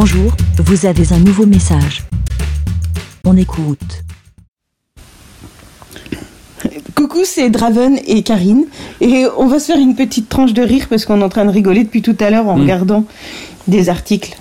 [0.00, 2.02] Bonjour, vous avez un nouveau message.
[3.24, 4.02] On écoute.
[6.94, 8.64] Coucou, c'est Draven et Karine.
[9.00, 11.46] Et on va se faire une petite tranche de rire parce qu'on est en train
[11.46, 12.60] de rigoler depuis tout à l'heure en Mm.
[12.60, 13.04] regardant
[13.68, 14.36] des articles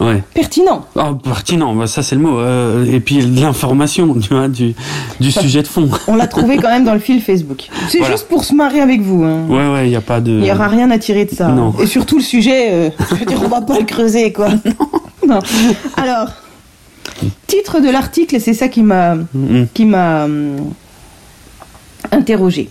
[0.00, 0.24] Ouais.
[0.34, 0.86] pertinents.
[0.96, 2.36] Ah, pertinent, bah, ça c'est le mot.
[2.40, 4.74] Euh, et puis de l'information, tu vois, du,
[5.20, 5.88] du sujet de fond.
[6.08, 7.68] On l'a trouvé quand même dans le fil Facebook.
[7.88, 8.14] C'est Voilà.
[8.16, 9.22] juste pour se marrer avec vous.
[9.22, 9.46] hein.
[9.48, 10.32] Ouais, ouais, il n'y a pas de.
[10.32, 11.46] Il n'y aura rien à tirer de ça.
[11.48, 11.72] Non.
[11.80, 14.48] Et surtout le sujet, euh, je veux dire, on va pas le creuser, quoi.
[14.50, 14.60] non.
[15.96, 16.28] Alors,
[17.46, 19.66] titre de l'article, et c'est ça qui m'a Mhm.
[19.74, 20.72] qui m'a hum,
[22.12, 22.68] interrogé.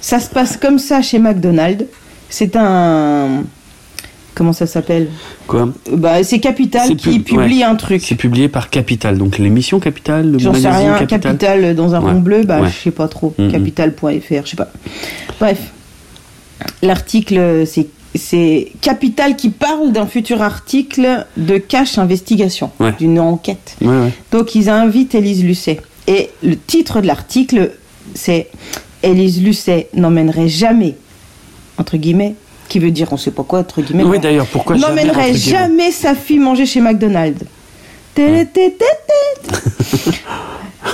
[0.00, 1.84] Ça se passe comme ça chez McDonald's.
[2.28, 3.42] C'est un
[4.34, 5.08] comment ça s'appelle?
[5.46, 5.68] Quoi?
[5.92, 7.62] Bah, c'est Capital qui pub- publie ouais.
[7.64, 8.00] un truc.
[8.02, 10.98] C'est publié par Capital, donc l'émission Capital, le J'en sais magazine rien.
[10.98, 11.20] Capital.
[11.38, 12.12] Capital, dans un Ouais.
[12.12, 12.68] rond bleu, bah Ouais.
[12.70, 13.34] je sais pas trop.
[13.38, 13.50] Mhm.
[13.52, 14.68] Capital.fr, je sais pas.
[15.40, 15.58] Bref,
[16.82, 22.92] l'article c'est c'est Capital qui parle d'un futur article de cash investigation, Ouais.
[22.98, 23.76] d'une enquête.
[23.80, 24.12] Ouais, ouais.
[24.32, 25.80] Donc ils invitent Élise Lucet.
[26.06, 27.72] Et le titre de l'article,
[28.14, 28.48] c'est
[29.02, 30.96] Élise Lucet n'emmènerait jamais,
[31.78, 32.34] entre guillemets,
[32.68, 34.02] qui veut dire on sait pas quoi, entre guillemets.
[34.04, 37.44] Oui, d'ailleurs, pourquoi N'emmènerait jamais sa fille manger chez McDonald's.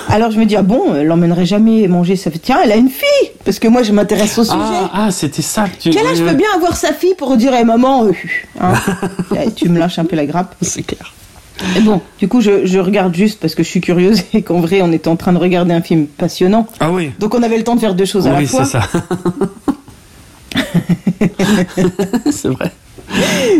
[0.08, 2.40] Alors je me dis, ah bon, elle l'emmènerait jamais manger sa fille.
[2.40, 4.56] Tiens, elle a une fille Parce que moi je m'intéresse au sujet.
[4.60, 5.90] Ah, ah, c'était ça que tu.
[5.90, 8.12] Quel âge peut bien avoir sa fille pour dire, eh, maman, euh,
[8.60, 8.72] hein,
[9.36, 11.12] eh, tu me lâches un peu la grappe C'est clair.
[11.76, 14.60] et bon, du coup, je, je regarde juste parce que je suis curieuse et qu'en
[14.60, 16.66] vrai, on était en train de regarder un film passionnant.
[16.80, 17.10] Ah oui.
[17.18, 18.64] Donc, on avait le temps de faire deux choses à la Oui, fois.
[18.64, 18.88] c'est ça.
[22.30, 22.72] c'est vrai.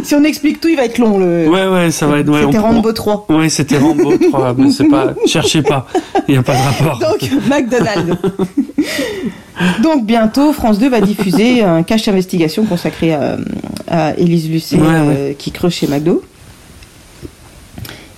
[0.02, 1.18] Si on explique tout, il va être long.
[1.18, 1.48] Le...
[1.48, 2.28] Ouais, ouais, ça va être.
[2.28, 3.26] Ouais, C'était on- Rambo 3.
[3.30, 5.14] Ouais, c'était Rambo 3, mais c'est pas.
[5.26, 5.86] Cherchez pas,
[6.28, 6.98] il n'y a pas de rapport.
[6.98, 8.16] Donc, McDonald's.
[9.82, 13.36] Donc, bientôt, France 2 va diffuser un cache investigation consacré à,
[13.88, 14.92] à Élise Lucet Ouais, ouais.
[15.18, 16.22] euh, qui creuse chez McDo.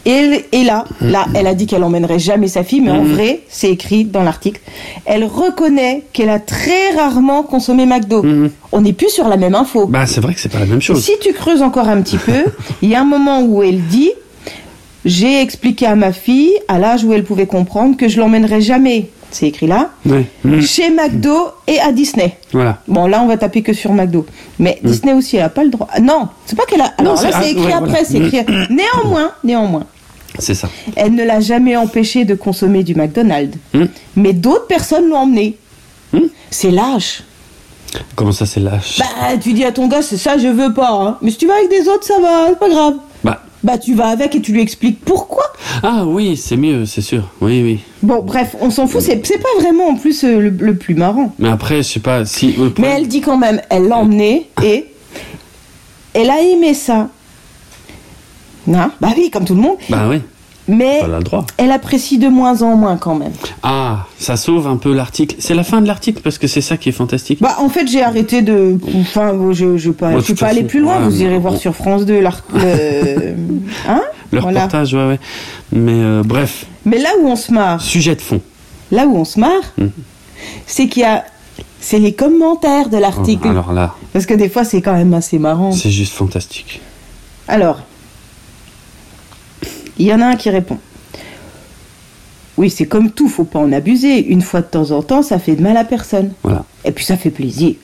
[0.06, 3.02] Et, elle- et là, là, elle a dit qu'elle emmènerait jamais sa fille, mais en
[3.04, 3.12] Mhm.
[3.14, 4.60] vrai, c'est écrit dans l'article.
[5.04, 8.22] Elle reconnaît qu'elle a très rarement consommé McDo.
[8.22, 8.50] Mhm.
[8.72, 9.86] On n'est plus sur la même info.
[9.86, 11.04] Bah, c'est vrai que c'est pas la même Et chose.
[11.04, 12.32] si tu creuses encore un petit peu,
[12.82, 14.10] il y a un moment où elle dit
[15.04, 19.08] J'ai expliqué à ma fille, à l'âge où elle pouvait comprendre, que je l'emmènerais jamais,
[19.30, 20.26] c'est écrit là, Ouais.
[20.44, 20.62] Mhm.
[20.62, 22.38] chez McDo et à Disney.
[22.52, 22.78] Voilà.
[22.88, 24.24] Bon, là, on va taper que sur McDo.
[24.58, 25.88] Mais Disney aussi, elle a pas le droit.
[25.92, 26.92] Ah, Non, c'est pas qu'elle a.
[27.02, 28.04] Non, Alors là, c'est- ah, écrit ouais, après, voilà.
[28.04, 28.40] c'est écrit.
[28.70, 29.84] Néanmoins, néanmoins,
[30.38, 30.68] C'est ça.
[30.96, 33.56] elle ne l'a jamais empêché de consommer du McDonald's.
[34.16, 35.56] Mais d'autres personnes l'ont emmené.
[36.50, 37.22] C'est lâche.
[38.16, 38.98] Comment ça, c'est lâche?
[38.98, 40.90] Bah, tu dis à ton gars, c'est ça, je veux pas.
[40.90, 41.18] hein.
[41.22, 42.94] Mais si tu vas avec des autres, ça va, c'est pas grave.
[43.62, 43.78] Bah.
[43.78, 45.44] Tu vas avec et tu lui expliques pourquoi.
[45.82, 47.30] Ah oui, c'est mieux, c'est sûr.
[47.40, 47.80] Oui, oui.
[48.02, 50.94] Bon, bref, on s'en fout, c'est c'est pas vraiment en plus euh, le, le plus
[50.94, 51.32] marrant.
[51.38, 52.52] Mais après, je sais pas si.
[52.52, 54.86] le Mais elle dit quand même, elle l'a emmené et
[56.14, 57.08] elle a aimé ça.
[58.66, 58.90] Non?
[59.00, 59.76] Bah oui, comme tout le monde.
[59.88, 60.20] Bah oui,
[60.68, 61.46] Mais elle a le droit.
[61.56, 63.32] elle apprécie de moins en moins quand même.
[63.62, 65.36] Ah, ça sauve un peu l'article.
[65.38, 67.40] C'est la fin de l'article parce que c'est ça qui est fantastique.
[67.40, 68.78] Bah, en fait, j'ai arrêté de.
[69.00, 70.98] Enfin, je je, pas, je suis pas allé plus loin.
[70.98, 72.60] ouais, Vous irez voir sur France 2 l'art- le.
[73.88, 74.02] Hein?
[74.30, 74.64] Le voilà.
[74.64, 75.20] reportage, ouais, ouais.
[75.72, 78.42] Mais euh, bref, Mais là où on se marre, sujet de fond.
[78.92, 79.90] là où on se marre, Mhm.
[80.66, 81.24] c'est qu'il y a.
[81.80, 83.48] C'est les commentaires de Oh, l'article.
[83.48, 85.72] alors là, Parce que des fois, c'est quand même assez marrant.
[85.72, 86.80] c'est juste fantastique.
[87.46, 87.78] Alors,
[89.98, 90.78] il y en a un qui répond.
[92.56, 94.18] Oui, c'est comme tout, faut pas en abuser.
[94.26, 96.32] Une fois de temps en temps, ça fait de mal à personne.
[96.42, 96.64] Voilà.
[96.84, 97.74] Et puis ça fait plaisir.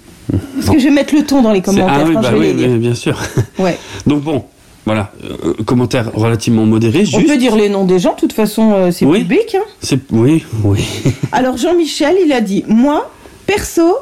[0.55, 0.73] Parce Bon.
[0.73, 2.41] que je vais mettre le ton dans les commentaires Ah oui, quand bah je vais
[2.41, 2.71] oui, les lire.
[2.73, 3.21] oui, bien sûr.
[3.59, 3.79] Ouais.
[4.07, 4.45] Donc bon,
[4.87, 7.05] voilà, euh, commentaire relativement modéré.
[7.15, 9.21] On peut dire les noms des gens, de toute façon, euh, c'est Oui.
[9.21, 9.55] public.
[9.55, 9.65] hein.
[9.81, 10.85] C'est oui, oui.
[11.31, 13.09] Alors Jean-Michel, il a dit Moi,
[13.47, 13.97] perso,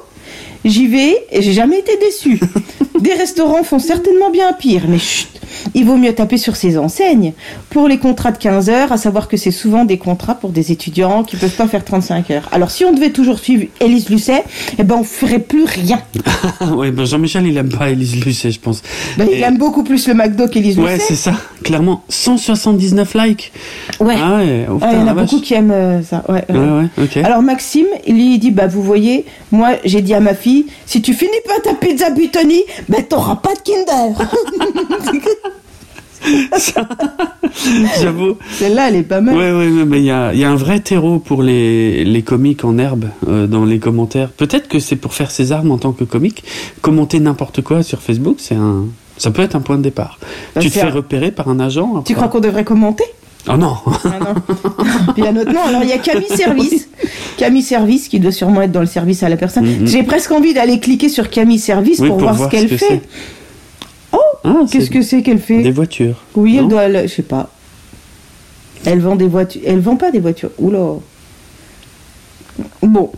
[0.65, 2.41] j'y vais et j'ai jamais été déçu.
[3.01, 5.29] Des restaurants font certainement bien pire, mais chut,
[5.75, 7.33] il vaut mieux taper sur ces enseignes.
[7.71, 10.71] Pour les contrats de 15 heures, à savoir que c'est souvent des contrats pour des
[10.71, 12.49] étudiants qui peuvent pas faire 35 heures.
[12.53, 14.45] Alors si on devait toujours suivre Élise Lucet,
[14.79, 16.01] eh ben on ferait plus rien.
[16.77, 18.83] oui, ben Jean-Michel, il aime pas Élise Lucet, je pense.
[19.19, 21.05] Ben, il aime beaucoup plus le McDo qu'Élise Ouais, Lucet.
[21.09, 22.03] c'est ça, clairement.
[22.09, 23.53] 179 likes.
[24.01, 24.17] Ouais.
[24.19, 25.31] Ah ouais, oh, Ah, il y en a vache.
[25.31, 26.25] beaucoup qui aiment euh, ça.
[26.29, 27.25] Ouais, ouais.
[27.25, 31.01] Alors Maxime, lui, il dit, bah vous voyez, moi j'ai dit à ma fille, si
[31.03, 34.29] tu finis pas ta pizza Butoni, bah t'auras pas de Kinder.
[38.01, 38.37] J'avoue.
[38.53, 39.37] Celle-là, elle est pas mal.
[39.37, 42.23] Ouais, ouais, mais il y a, il y a un vrai terreau pour les, les
[42.23, 44.31] comiques en herbe euh, dans les commentaires.
[44.31, 46.45] Peut-être que c'est pour faire ses armes en tant que comique.
[46.81, 48.85] Commenter n'importe quoi sur Facebook, c'est un,
[49.23, 50.19] ça peut être un point de départ.
[50.59, 52.03] Tu te fais repérer par un agent.
[52.03, 53.05] Tu crois qu'on devrait commenter?
[53.49, 53.77] Oh non.
[54.05, 54.35] Ah non.
[55.15, 55.63] Puis nom.
[55.65, 56.89] Alors il y a Camille Service.
[57.37, 59.65] Camille Service qui doit sûrement être dans le service à la personne.
[59.65, 59.87] Mhm.
[59.87, 63.01] J'ai presque envie d'aller cliquer sur Camille Service Oui, pour, voir, ce qu'elle que fait.
[64.13, 65.63] Oh Ah, Qu'est-ce que c'est qu'elle fait?
[65.63, 66.21] Des voitures.
[66.35, 66.69] Oui, elle non?
[66.71, 67.03] doit.
[67.03, 67.49] Je sais pas.
[68.85, 69.63] Elle vend des voitures.
[69.65, 70.51] Elle vend pas des voitures.
[70.59, 70.97] Oula.
[72.83, 73.11] Bon,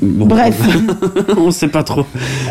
[0.00, 0.26] Bon.
[0.26, 0.60] bref.
[1.36, 2.04] on sait pas trop.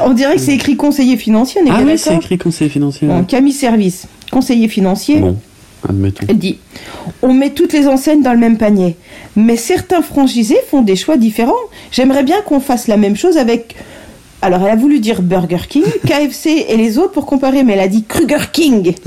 [0.03, 3.07] On dirait que c'est écrit conseiller financier, on est Ah oui, c'est écrit conseiller financier.
[3.07, 3.23] Bon.
[3.23, 5.19] Camille Service, conseiller financier.
[5.19, 5.37] Bon,
[5.87, 6.25] admettons.
[6.27, 6.57] Elle dit
[7.21, 8.95] On met toutes les enseignes dans le même panier,
[9.35, 11.53] mais certains franchisés font des choix différents.
[11.91, 13.75] J'aimerais bien qu'on fasse la même chose avec.
[14.41, 17.79] Alors, elle a voulu dire Burger King, KFC et les autres pour comparer, mais elle
[17.79, 18.93] a dit Kruger King.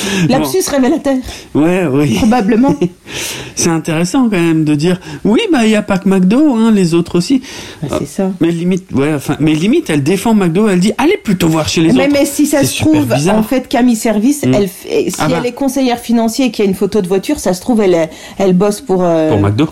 [0.28, 1.16] Lapsus révélateur,
[1.54, 2.14] Ouais, oui.
[2.16, 2.74] probablement.
[3.54, 6.70] C'est intéressant quand même de dire oui, bah il y a pas que McDo, hein,
[6.72, 7.42] les autres aussi.
[7.82, 8.30] Bah, c'est ça.
[8.40, 11.82] Mais limite, ouais, enfin, mais limite, elle défend McDo, elle dit allez plutôt voir chez
[11.82, 12.12] les Mais, autres.
[12.14, 14.54] mais si ça se trouve, en fait, Camille Service, Mm.
[14.54, 15.36] elle, si Ah bah.
[15.40, 17.80] elle est conseillère financière et qu'il y a une photo de voiture, ça se trouve,
[17.82, 18.08] elle,
[18.38, 19.02] elle bosse pour.
[19.04, 19.68] euh, Pour McDo,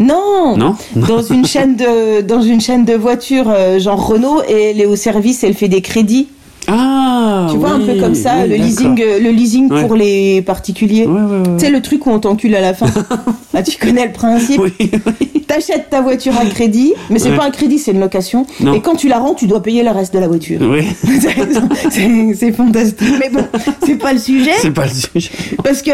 [0.00, 4.70] Non, non dans une chaîne de dans une chaîne de voitures euh, genre Renault et
[4.70, 6.28] elle est au service, elle fait des crédits.
[6.70, 7.48] Ah.
[7.50, 9.86] tu vois un peu comme ça oui, le leasing euh, le leasing Ouais.
[9.86, 11.06] pour les particuliers.
[11.06, 11.42] Ouais, ouais.
[11.58, 12.86] Tu sais le truc où on t'encule à la fin.
[13.52, 14.60] Là tu connais le principe.
[14.60, 14.90] Oui.
[15.46, 18.46] T'achètes ta voiture à crédit, mais c'est pas un crédit, c'est une location.
[18.60, 18.72] Non.
[18.74, 20.60] Et quand tu la rends, tu dois payer le reste de la voiture.
[20.62, 20.86] Oui,
[22.34, 23.08] c'est fantastique.
[23.18, 23.44] Mais bon,
[23.84, 24.52] c'est pas le sujet.
[24.60, 25.30] c'est pas le sujet.
[25.64, 25.90] Parce que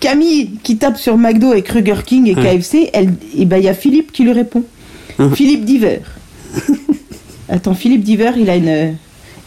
[0.00, 2.34] Camille qui tape sur McDo et Kruger King et.
[2.34, 4.64] KFC, elle, et ben il y a Philippe qui lui répond.
[5.18, 5.30] Hein.
[5.34, 6.00] Philippe Diver.
[7.50, 8.96] Attends, Philippe Diver, il a une,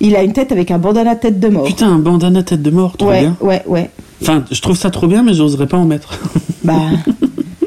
[0.04, 1.64] il a une tête avec un bandana tête de mort.
[1.64, 3.36] Putain, un bandana tête de mort, trop ouais, bien.
[3.42, 3.90] ouais, ouais.
[4.22, 6.20] Enfin, je trouve ça trop bien, mais j'oserais pas en mettre.
[6.64, 6.76] Bah,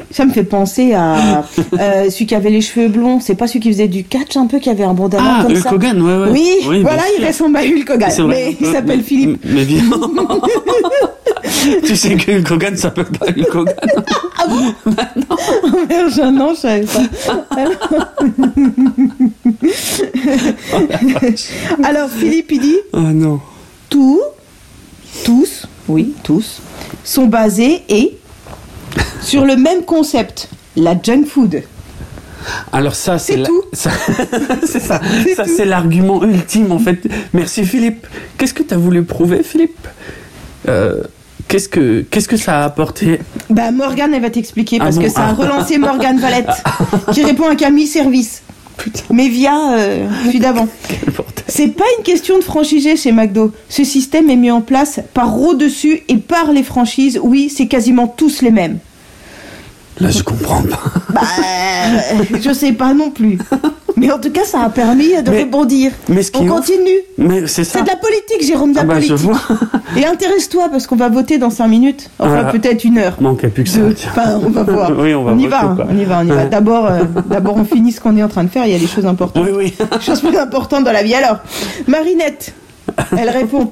[0.09, 1.45] ça me fait penser à
[1.79, 3.19] euh, celui qui avait les cheveux blonds.
[3.19, 5.51] C'est pas celui qui faisait du catch un peu, qui avait un bandana Ah, comme
[5.53, 5.73] Hulk ça.
[5.75, 6.29] Hogan, ouais, ouais.
[6.31, 9.39] Oui, voilà, il ressemble à Hulk Hogan, mais il s'appelle mais- Philippe.
[9.45, 9.83] Mais bien.
[11.85, 13.75] tu sais que Hulk Hogan s'appelle pas Hulk Hogan.
[15.87, 17.01] Merde, je- non, je savais pas.
[21.83, 23.39] Alors Philippe, il dit Oh non.
[23.89, 24.19] tous,
[25.23, 26.61] tous, oui, tous,
[27.03, 28.17] sont basés et
[29.21, 31.63] sur le même concept, la junk food.
[32.71, 33.63] Alors ça, c'est tout.
[33.73, 33.91] ça-
[34.65, 35.01] c'est ça.
[35.35, 37.07] Ça, c'est l'argument ultime en fait.
[37.33, 38.07] Merci Philippe.
[38.37, 39.87] Qu'est-ce que tu as voulu prouver, Philippe?
[40.67, 41.03] Euh,
[41.49, 43.21] Qu'est-ce que qu'est-ce que ça a apporté?
[43.49, 45.03] Bah Morgane, elle va t'expliquer Ah parce bon?
[45.03, 45.33] que ça a Ah.
[45.33, 46.49] relancé Morgane Valette
[47.13, 48.41] qui répond à Camille Service,
[49.11, 50.67] mais via euh, celui d'avant.
[51.47, 53.51] C'est pas une question de franchisé chez McDo.
[53.69, 57.19] Ce système est mis en place par au-dessus et par les franchises.
[57.23, 58.79] Oui, c'est quasiment tous les mêmes.
[59.99, 60.83] Là, je comprends pas.
[61.09, 63.39] Bah, euh, je sais pas non plus.
[63.97, 65.91] Mais en tout cas, ça a permis de Mais- rebondir.
[66.07, 66.99] mais ce qui On continue.
[67.17, 67.79] Mais c'est ça.
[67.79, 69.27] C'est de la politique, Jérôme, de la Ah bah, je politique.
[69.27, 69.39] vois.
[69.97, 72.09] Et intéresse-toi parce qu'on va voter dans 5 minutes.
[72.19, 72.51] Enfin, Ah.
[72.51, 73.17] peut-être une heure.
[73.19, 73.79] Manquait plus que ça.
[73.79, 73.93] Deux.
[73.95, 74.09] tiens.
[74.11, 74.91] Enfin, on va voir.
[74.99, 76.45] Oui, on va y voter, va, hein, on y va, on y va.
[76.45, 78.65] D'abord, euh, d'abord, on finit ce qu'on est en train de faire.
[78.65, 79.43] Il y a des choses importantes.
[79.45, 79.99] Oui, oui.
[79.99, 81.15] Chose plus importante dans la vie.
[81.15, 81.37] Alors,
[81.87, 82.53] Marinette,
[83.17, 83.71] elle répond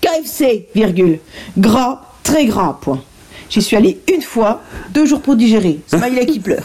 [0.00, 1.18] KFC, virgule,
[1.58, 3.00] gras, très gras, point.
[3.50, 4.62] J'y suis allée une fois,
[4.94, 5.80] deux jours pour digérer.
[5.88, 6.62] Smiley qui pleure.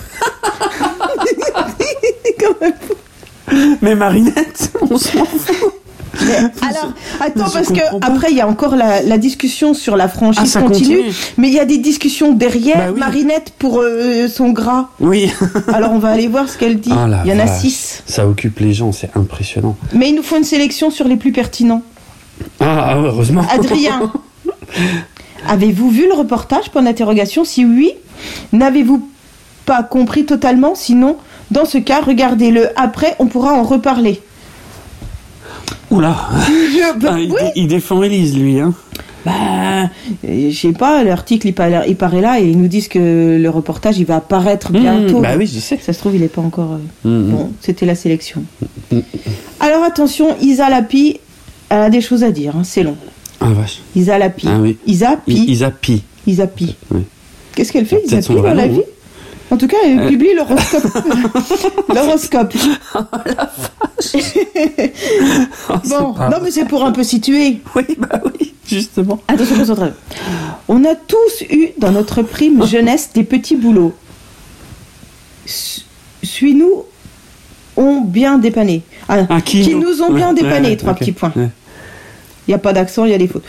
[2.40, 3.78] Quand même.
[3.82, 5.74] Mais Marinette, on s'en fout.
[6.62, 6.92] Alors,
[7.22, 8.06] attends, parce que pas.
[8.06, 11.16] après, il y a encore la, la discussion sur la franchise Ah, continue, continue.
[11.38, 13.00] mais il y a des discussions derrière Bah oui.
[13.00, 14.90] Marinette pour euh, son gras.
[15.00, 15.32] Oui.
[15.74, 16.92] Alors, on va aller voir ce qu'elle dit.
[16.94, 18.04] Ah, il y en a six.
[18.06, 19.78] Ça occupe les gens, c'est impressionnant.
[19.94, 21.82] Mais il nous faut une sélection sur les plus pertinents.
[22.60, 23.46] Ah, heureusement.
[23.50, 24.12] Adrien,
[25.48, 27.46] avez-vous vu le reportage Point d'interrogation.
[27.46, 27.92] Si oui,
[28.52, 29.08] n'avez-vous
[29.66, 31.16] pas compris totalement Sinon,
[31.52, 34.20] dans ce cas, regardez-le après, on pourra en reparler.
[35.90, 36.16] Oula.
[36.48, 37.38] Je, bah, Ah, il, oui.
[37.40, 38.60] dé- il défend Elise, lui.
[38.60, 38.74] Hein.
[39.26, 39.32] Bah,
[40.28, 43.38] euh, je sais pas, l'article il, paraît- il paraît là et ils nous disent que
[43.40, 45.20] le reportage il va apparaître bientôt.
[45.20, 45.78] Mmh, bah oui, je sais.
[45.80, 46.78] Ça se trouve, il est pas encore.
[47.06, 48.44] euh, Mmh, Bon, c'était la sélection.
[49.60, 51.20] Alors attention, Isa Lapi,
[51.70, 52.98] elle a des choses à dire, hein, c'est long.
[53.40, 53.82] Ah, vache.
[53.96, 54.48] Isa Lapi.
[54.50, 54.78] Ah oui.
[54.88, 55.34] Isa Pi.
[55.48, 56.02] Isa Pi.
[56.26, 56.76] Isa Pi.
[56.92, 57.02] Oui.
[57.54, 58.82] Qu'est-ce qu'elle fait, Isa Pi, dans la vie?
[59.52, 60.08] En tout cas, elle Euh.
[60.08, 60.84] publie l'horoscope.
[61.94, 62.54] l'horoscope.
[62.96, 63.00] Oh,
[64.00, 64.48] c'est
[65.90, 67.62] Bon, pas non mais c'est pour un peu situer.
[67.76, 69.20] Oui, bah oui, justement.
[69.28, 69.92] Attention, concentrez
[70.68, 73.94] On a tous eu dans notre prime jeunesse des petits boulots.
[75.46, 75.82] Su-
[76.24, 76.86] Suis-nous
[77.78, 78.84] ont bien dépanné.
[79.10, 81.32] Ah, Ah, qui, nous ont bien Ouais, dépanné, ouais, trois petits points.
[81.36, 81.50] Ouais.
[82.48, 83.46] Il n'y a pas d'accent, il y a des fautes.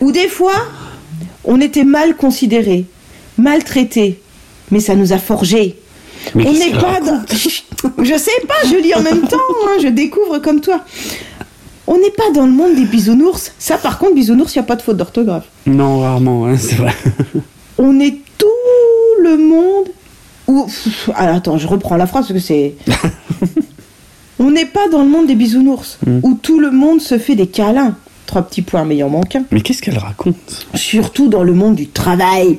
[0.00, 0.54] Ou des fois,
[1.44, 2.84] on était mal considérés,
[3.38, 4.20] maltraités,
[4.70, 5.76] mais ça nous a forgés.
[6.34, 7.22] Mais on n'est pas dans...
[8.04, 10.80] Je sais pas, je lis en même temps, hein, je découvre comme toi.
[11.86, 13.52] On n'est pas dans le monde des bisounours.
[13.58, 15.44] Ça, par contre, bisounours, il n'y a pas de faute d'orthographe.
[15.66, 16.92] Non, rarement, hein, c'est vrai.
[17.78, 18.46] On est tout
[19.22, 19.86] le monde.
[20.48, 20.66] Ou...
[21.14, 22.74] Ah, attends, je reprends la phrase parce que c'est.
[24.40, 26.18] On n'est pas dans le monde des bisounours, Mm.
[26.22, 27.96] où tout le monde se fait des câlins.
[28.26, 29.44] Trois petits points, mais il en manque un.
[29.50, 30.66] Mais qu'est-ce qu'elle raconte?
[30.74, 32.58] Surtout dans le monde du travail.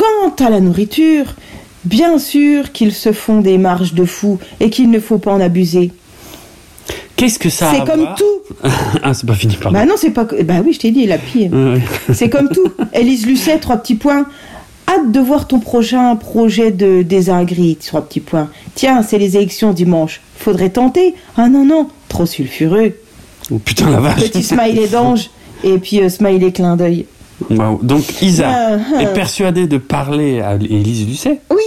[0.00, 1.26] Quant à la nourriture,
[1.84, 5.40] bien sûr qu'ils se font des marges de fou et qu'il ne faut pas en
[5.42, 5.92] abuser.
[7.16, 8.68] Qu'est-ce que ça C'est comme tout.
[9.02, 9.78] ah, c'est pas fini, pardon.
[9.78, 10.26] Bah non, c'est pas.
[10.44, 11.52] Bah oui, je t'ai dit, la pire.
[11.52, 11.82] Ouais.
[12.14, 12.72] C'est comme tout.
[12.94, 14.24] Élise Lucet, trois petits points.
[14.88, 18.48] Hâte de voir ton prochain projet de désingris, trois petits points.
[18.74, 20.22] Tiens, c'est les élections dimanche.
[20.36, 21.14] Faudrait tenter.
[21.36, 22.94] Ah non, non, trop sulfureux.
[23.52, 24.20] Oh putain, la vache.
[24.20, 25.28] Petit smiley d'ange.
[25.62, 27.04] Et puis euh, smiley clin d'œil.
[27.82, 29.02] Donc Isa Ah, ah.
[29.02, 31.62] est persuadée de parler à Élise Lucet Oui,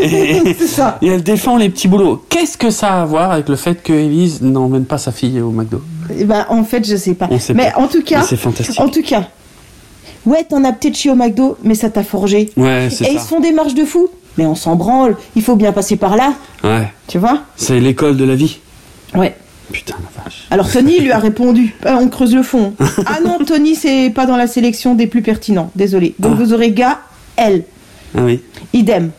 [0.00, 0.98] et, c'est ça.
[1.02, 2.24] et elle défend les petits boulots.
[2.28, 5.40] Qu'est-ce que ça a à voir avec le fait que Élise n'emmène pas sa fille
[5.40, 5.80] au McDo?
[6.18, 7.28] Eh ben, en fait, je sais pas.
[7.30, 7.80] On sait mais pas.
[7.80, 8.78] en tout cas, C'est fantastique.
[8.80, 9.24] en tout cas,
[10.24, 12.50] ouais, t'en as peut-être chié au McDo, mais ça t'a forgé.
[12.56, 14.08] Ouais, c'est Et ils se font des marches de fou.
[14.38, 15.16] Mais on s'en branle.
[15.34, 17.40] Il faut bien passer par là, Ouais, tu vois?
[17.56, 18.58] C'est l'école de la vie.
[19.14, 19.34] Ouais.
[19.76, 20.46] Putain, la vache.
[20.50, 22.72] Alors Tony lui a répondu, Ah, on creuse le fond.
[23.06, 25.70] ah non, Tony, c'est pas dans la sélection des plus pertinents.
[25.76, 26.14] Désolé.
[26.18, 26.42] Donc Ah.
[26.42, 27.00] vous aurez gars,
[27.36, 27.64] elle.
[28.16, 28.40] Ah oui.
[28.72, 29.10] Idem.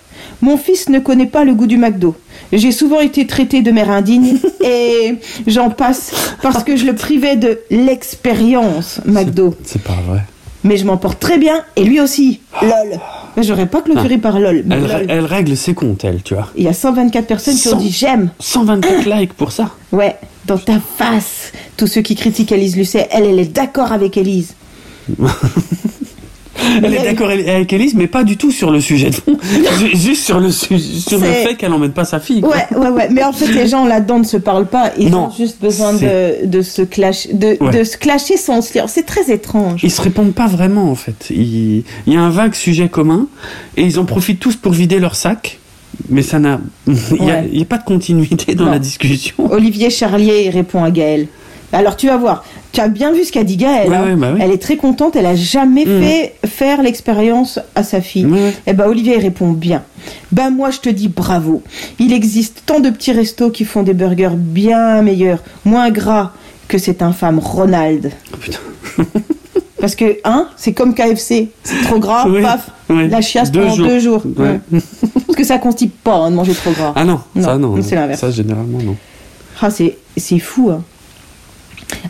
[0.42, 2.16] Mon fils ne connaît pas le goût du McDo.
[2.52, 6.12] J'ai souvent été traité de mère indigne et j'en passe
[6.42, 9.54] parce que je le privais de l'expérience McDo.
[9.64, 10.22] C'est pas vrai.
[10.64, 12.42] Mais je m'en porte très bien et lui aussi.
[12.64, 13.00] LOL.
[13.36, 14.64] Mais J'aurais pas clôturé par LOL.
[14.70, 15.06] Elle, LOL.
[15.08, 16.50] elle règle ses comptes, elle, tu vois.
[16.56, 18.30] Il y a 124 personnes qui ont dit j'aime.
[18.40, 19.70] 124 likes pour ça.
[19.92, 20.16] Ouais,
[20.48, 21.52] dans ta face.
[21.78, 24.54] Tous ceux qui critiquent Elise Lucet, elle, elle est d'accord avec Elise.
[26.84, 29.38] Elle est d'accord avec Élise, mais pas du tout sur le sujet de fond.
[29.80, 32.42] Ju- Juste sur le, sur fait qu'elle emmène pas sa fille.
[32.42, 32.56] quoi.
[32.56, 33.10] Ouais, ouais, ouais.
[33.12, 34.92] Mais en fait, les gens là-dedans ne se parlent pas.
[34.98, 37.72] Ils Non, ont juste besoin de, se clasher, de, Ouais.
[37.78, 38.90] de se clasher sans se lire.
[38.90, 39.82] C'est très étrange.
[39.84, 41.28] Ils se répondent pas vraiment en fait.
[41.30, 43.28] Il, il y a un vague sujet commun
[43.78, 45.60] et ils en profitent tous pour vider leur sac.
[46.10, 46.94] Mais ça n'a, il
[47.26, 47.66] y a, Ouais.
[47.66, 48.72] pas de continuité dans Non.
[48.72, 49.34] la discussion.
[49.52, 51.28] Olivier Charlier répond à Gaël.
[51.74, 53.90] Alors tu vas voir, tu as bien vu ce qu'a dit Gaël.
[53.90, 54.06] Ouais, hein.
[54.06, 54.40] ouais, bah oui.
[54.42, 56.02] Elle est très contente, elle a jamais Mhm.
[56.02, 58.26] fait faire l'expérience à sa fille.
[58.26, 58.54] Ouais.
[58.66, 59.84] Eh ben Olivier il répond bien.
[60.32, 61.62] Ben moi je te dis bravo.
[62.00, 66.32] Il existe tant de petits restos qui font des burgers bien meilleurs, moins gras
[66.70, 68.12] que cet infâme Ronald.
[68.34, 68.60] Oh, putain.
[69.80, 73.76] Parce que hein, c'est comme KFC, c'est trop gras, Oui, paf, la chiasse Deux pendant
[73.76, 73.88] jours.
[73.88, 74.24] deux jours.
[74.38, 74.60] Ouais.
[75.28, 76.94] Parce que ça constipe pas hein, de manger trop gras.
[76.96, 77.82] Ah non, Non, ça non.
[77.84, 78.20] c'est l'inverse.
[78.22, 78.96] Ça généralement non.
[79.62, 79.98] Ah, c'est,
[80.40, 80.72] fou.
[80.72, 80.84] Hein.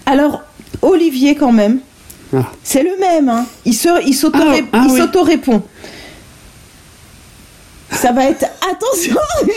[0.06, 0.42] Alors,
[0.82, 1.80] Olivier, quand même,
[2.34, 2.44] Ah.
[2.64, 3.28] c'est le même.
[3.30, 3.46] Hein.
[3.66, 3.74] Il,
[4.72, 4.98] Ah, ah oui.
[7.92, 8.46] Ça va être.
[8.70, 9.16] Attention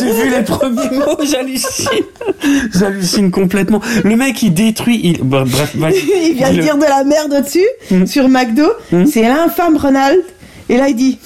[0.00, 1.88] j'ai- vu les premiers mots, j'hallucine.
[2.74, 3.80] J'hallucine complètement.
[4.04, 5.00] Le mec il détruit.
[5.04, 5.22] Il...
[5.22, 5.74] Bah, bref,
[6.24, 8.06] Il vient de dire de la merde au-dessus, Mm.
[8.06, 8.68] sur McDo.
[8.92, 9.06] Mm.
[9.06, 10.22] C'est l'infâme Ronald.
[10.68, 11.18] Et là, il dit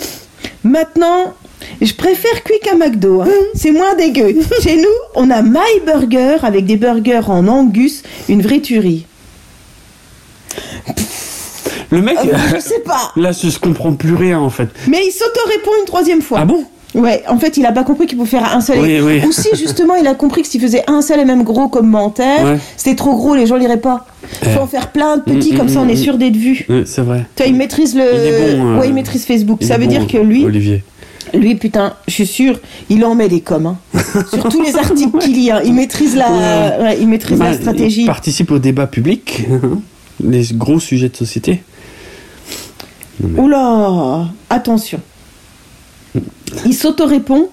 [0.64, 1.34] Maintenant.
[1.80, 3.28] Je préfère Quick à McDo, hein.
[3.54, 4.34] c'est moins dégueu.
[4.62, 9.06] Chez nous, on a My Burger avec des burgers en Angus, une vraie tuerie.
[11.92, 14.68] Le mec, Euh, je sais pas, là, je comprends plus rien en fait.
[14.88, 16.38] mais il s'auto-répond une troisième fois.
[16.40, 16.64] Ah bon?
[16.94, 18.78] Ouais, en fait, il a pas compris qu'il pouvait faire un seul.
[18.80, 19.22] Oui, oui.
[19.26, 22.44] Ou si justement, il a compris que s'il faisait un seul et même gros commentaire,
[22.44, 22.58] Ouais.
[22.76, 24.04] c'était trop gros, les gens liraient pas.
[24.42, 24.58] Faut Eh.
[24.58, 26.66] en faire plein de petits, Mm, comme mm, ça, on mm, est sûr d'être vu.
[26.84, 27.24] C'est vrai.
[27.36, 28.02] Tu vois, il maîtrise le.
[28.02, 29.58] Il bon, euh, ouais, il maîtrise Facebook.
[29.62, 30.82] Il ça veut bon, dire que lui, Olivier.
[31.32, 33.66] lui, putain, je suis sûr, il en met des coms.
[33.66, 33.78] Hein.
[34.32, 35.60] Sur tous les articles qu'il lit, hein.
[35.64, 36.84] il maîtrise la, Ouais.
[36.84, 38.02] ouais, il maîtrise Bah, la stratégie.
[38.02, 39.78] Il participe au débat public, hein,
[40.22, 41.62] les gros sujets de société.
[43.38, 45.00] Oula, attention.
[46.66, 47.48] Il s'auto-répond.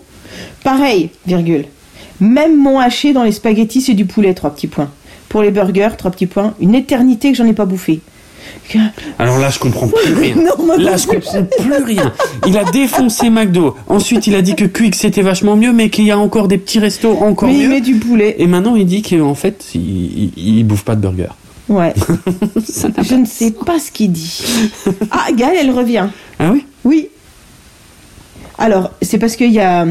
[0.64, 1.66] Pareil, virgule.
[2.20, 4.90] Même mon haché dans les spaghettis, c'est du poulet, trois petits points.
[5.30, 6.54] Pour les burgers, trois petits points.
[6.60, 8.02] Une éternité que j'en ai pas bouffé.
[9.18, 10.36] Alors là, je comprends plus rien.
[10.36, 12.14] Non, Là, je comprends plus rien.
[12.48, 13.76] Il a défoncé McDo.
[13.88, 16.58] Ensuite, il a dit que Quick c'était vachement mieux, mais qu'il y a encore des
[16.58, 18.36] petits restos encore Mais il met du poulet.
[18.40, 19.82] Et maintenant, il dit qu'en fait, il,
[20.36, 21.30] il, il bouffe pas de burger.
[21.70, 21.94] Ouais.
[23.04, 24.42] Je ne sais pas ce qu'il dit.
[25.12, 26.08] Ah, Gaël, elle revient.
[26.40, 26.66] Ah oui?
[26.84, 27.10] Oui.
[28.58, 29.86] Alors, c'est parce qu'il y a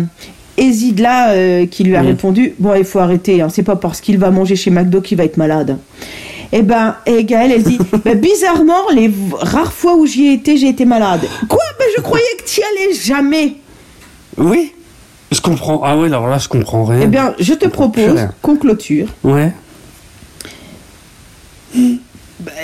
[0.57, 2.09] Ezid là euh, qui lui a Oui.
[2.09, 5.17] répondu Bon, il faut arrêter, hein, c'est pas parce qu'il va manger chez McDo qu'il
[5.17, 5.79] va être malade.
[6.51, 10.57] Eh ben, et Gaël, elle dit Bah, Bizarrement, les rares fois où j'y ai été,
[10.57, 11.21] j'ai été malade.
[11.49, 11.59] Quoi?
[11.79, 13.55] Ben, je croyais que tu y allais jamais.
[14.37, 14.73] Oui
[15.31, 15.81] Je comprends.
[15.85, 17.01] Ah ouais, alors là, je comprends rien.
[17.05, 19.09] Eh bien, je te propose qu'on clôture.
[19.25, 19.53] Ouais.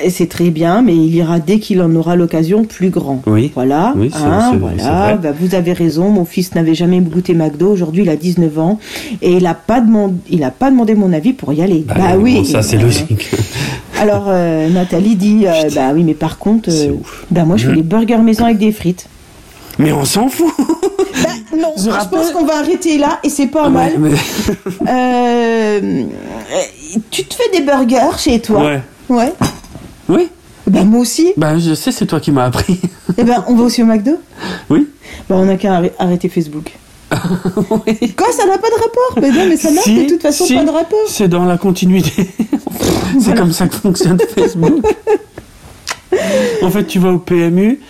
[0.02, 3.22] Ben, c'est très bien, mais il ira dès qu'il en aura l'occasion plus grand.
[3.26, 3.50] Oui.
[3.54, 5.04] Voilà, Oui, c'est- hein, c'est voilà.
[5.06, 5.18] vrai.
[5.22, 6.10] Bah, vous avez raison.
[6.10, 7.70] Mon fils n'avait jamais goûté McDo.
[7.70, 8.78] Aujourd'hui, il a 19 ans
[9.22, 11.84] et il a pas demandé, il a pas demandé mon avis pour y aller.
[11.86, 12.36] Bah, oui.
[12.36, 13.30] bon, ça, c'est logique.
[14.00, 16.94] Alors euh, Nathalie dit, euh, bah oui, mais par contre, euh,
[17.30, 19.06] bah moi je fais des burgers maison avec des frites.
[19.78, 20.52] Mais on s'en fout
[21.22, 23.92] Bah, Non, Je pense qu'on va arrêter là et c'est pas Ouais, mal.
[23.98, 24.10] mais-
[24.90, 26.02] Euh,
[27.10, 28.64] tu te fais des burgers chez toi?
[28.64, 28.80] Ouais.
[29.08, 29.32] Ouais.
[30.08, 30.28] Oui,
[30.66, 31.32] Ben moi aussi.
[31.36, 32.80] bah je sais, c'est toi qui m'as appris.
[33.18, 34.12] Eh ben on va aussi au McDo?
[34.70, 34.88] Oui.
[35.28, 36.72] Ben on a qu'à arrê- arrêter Facebook.
[37.14, 38.14] Oui.
[38.16, 39.18] Quoi, ça n'a pas de rapport?
[39.20, 40.54] Mais non, mais ça n'a Si, de toute façon si.
[40.54, 40.98] pas de rapport.
[41.06, 42.28] C'est dans la continuité.
[43.20, 44.84] c'est comme ça que fonctionne Facebook.
[46.62, 47.80] En fait, tu vas au PMU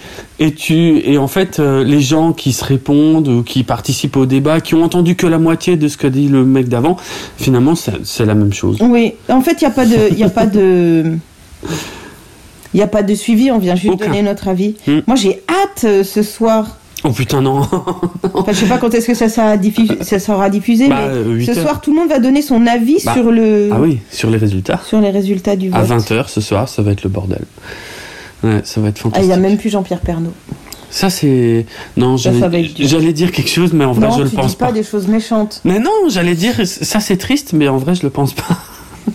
[0.40, 4.26] et tu et en fait euh, les gens qui se répondent ou qui participent au
[4.26, 6.96] débat, qui ont entendu que la moitié de ce que dit le mec d'avant,
[7.36, 8.78] finalement c'est la même chose.
[8.80, 10.14] Oui, en fait, il n'y a pas de.
[10.16, 11.16] Y a pas de...
[12.74, 14.06] Il n'y a pas de suivi, on vient juste Aucun.
[14.08, 14.74] donner notre avis.
[14.86, 14.98] Hmm.
[15.06, 16.76] Moi, j'ai hâte euh, ce soir.
[17.04, 17.60] Oh putain non.
[18.32, 19.56] Enfin, je sais pas quand est-ce que ça sera,
[20.02, 21.56] ça sera diffusé, Bah, mais euh, ce heures.
[21.62, 24.38] soir, tout le monde va donner son avis Bah, sur le ah oui, sur les
[24.38, 24.80] résultats.
[24.86, 25.78] sur les résultats du vote.
[25.78, 27.42] À 20h ce soir, ça va être le bordel.
[28.42, 29.24] Ouais, ça va être Ah, fantastique.
[29.24, 30.32] il n'y a même plus Jean-Pierre Pernaud.
[30.90, 31.66] Ça c'est
[31.96, 34.66] non, j'allais dire quelque chose mais en vrai non, je le tu pense dis pas,
[34.66, 34.72] pas.
[34.72, 35.60] des choses méchantes.
[35.64, 38.56] Mais non, j'allais dire ça c'est triste mais en vrai je le pense pas.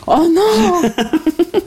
[0.06, 0.90] Oh non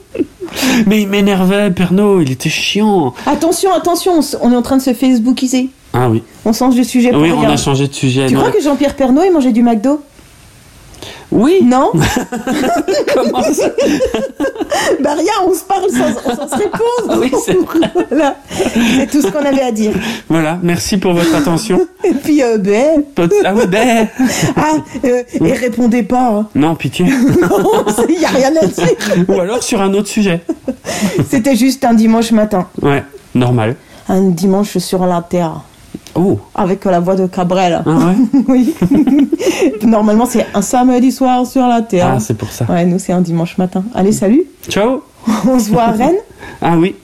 [0.86, 3.14] Mais il m'énervait, Pernod, il était chiant.
[3.26, 5.70] Attention, attention, on est en train de se Facebookiser.
[5.92, 6.22] Ah oui.
[6.44, 8.26] On change de sujet pour Oui, on a changé de sujet.
[8.26, 8.40] Tu non.
[8.40, 10.00] crois que Jean-Pierre Pernaud, il mangeait du McDo?
[11.32, 11.60] Oui.
[11.64, 11.90] Non
[13.14, 13.68] Comment ça
[15.00, 17.20] Bah rien, on se parle sans, sans se répondre.
[17.20, 17.56] Oui, c'est.
[18.10, 18.36] Voilà,
[18.96, 19.92] c'est tout ce qu'on avait à dire.
[20.28, 21.86] Voilà, merci pour votre attention.
[22.04, 23.02] Et puis, euh, ben,
[23.44, 24.08] Ah oui, ben.
[24.56, 24.72] ah,
[25.04, 26.28] euh, et répondez pas.
[26.28, 26.48] Hein.
[26.54, 27.06] Non, pitié.
[28.08, 29.24] Il n'y a rien à dire.
[29.28, 30.40] Ou alors sur un autre sujet.
[31.28, 32.68] C'était juste un dimanche matin.
[32.82, 33.02] Ouais,
[33.34, 33.76] normal.
[34.08, 35.62] Un dimanche sur la terre.
[36.14, 36.38] Oh.
[36.54, 37.82] Avec la voix de Cabrel.
[37.86, 38.74] Ah ouais Oui.
[39.82, 42.12] Normalement, c'est un samedi soir sur la terre.
[42.16, 42.66] Ah, c'est pour ça.
[42.66, 43.84] ouais, nous, c'est un dimanche matin.
[43.94, 44.44] Allez, salut.
[44.68, 45.02] Ciao.
[45.46, 46.16] On se voit à Rennes.
[46.60, 46.94] Ah oui.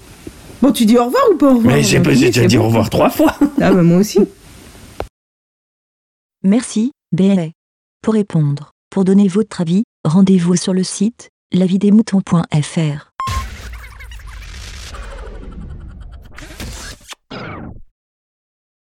[0.61, 2.59] Bon, tu dis au revoir ou pas au revoir Mais j'ai pas- j'ai déjà dit
[2.59, 3.35] au revoir trois fois.
[3.61, 4.19] Ah, bah, moi aussi.
[6.45, 7.49] Merci, BLA.
[8.03, 13.08] Pour répondre, pour donner votre avis, rendez-vous sur le site lavidemouton.fr.